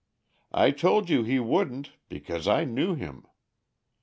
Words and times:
I 0.55 0.71
told 0.71 1.11
you 1.11 1.21
he 1.21 1.39
wouldn't, 1.39 1.91
because 2.09 2.47
I 2.47 2.63
knew 2.65 2.95
him. 2.95 3.27